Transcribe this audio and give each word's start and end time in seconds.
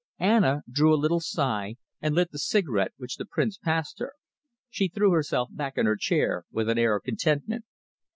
Anna 0.17 0.63
drew 0.67 0.91
a 0.91 0.97
little 0.97 1.19
sigh 1.19 1.75
and 2.01 2.15
lit 2.15 2.31
the 2.31 2.39
cigarette 2.39 2.91
which 2.97 3.17
the 3.17 3.25
Prince 3.27 3.59
passed 3.59 3.99
her. 3.99 4.13
She 4.67 4.87
threw 4.87 5.11
herself 5.11 5.49
back 5.51 5.77
in 5.77 5.85
her 5.85 5.95
chair 5.95 6.43
with 6.51 6.69
an 6.69 6.79
air 6.79 6.95
of 6.95 7.03
contentment. 7.03 7.65